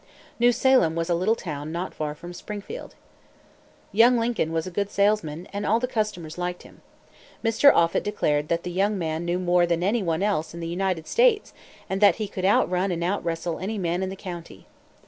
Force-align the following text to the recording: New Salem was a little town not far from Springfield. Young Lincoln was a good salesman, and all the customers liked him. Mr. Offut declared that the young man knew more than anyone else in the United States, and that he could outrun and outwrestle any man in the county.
New 0.39 0.51
Salem 0.51 0.95
was 0.95 1.11
a 1.11 1.13
little 1.13 1.35
town 1.35 1.71
not 1.71 1.93
far 1.93 2.15
from 2.15 2.33
Springfield. 2.33 2.95
Young 3.91 4.17
Lincoln 4.17 4.51
was 4.51 4.65
a 4.65 4.71
good 4.71 4.89
salesman, 4.89 5.47
and 5.53 5.63
all 5.63 5.79
the 5.79 5.87
customers 5.87 6.39
liked 6.39 6.63
him. 6.63 6.81
Mr. 7.45 7.71
Offut 7.71 8.01
declared 8.01 8.47
that 8.47 8.63
the 8.63 8.71
young 8.71 8.97
man 8.97 9.25
knew 9.25 9.37
more 9.37 9.67
than 9.67 9.83
anyone 9.83 10.23
else 10.23 10.55
in 10.55 10.59
the 10.59 10.67
United 10.67 11.05
States, 11.05 11.53
and 11.87 12.01
that 12.01 12.15
he 12.15 12.27
could 12.27 12.45
outrun 12.45 12.91
and 12.91 13.03
outwrestle 13.03 13.61
any 13.61 13.77
man 13.77 14.01
in 14.01 14.09
the 14.09 14.15
county. 14.15 14.65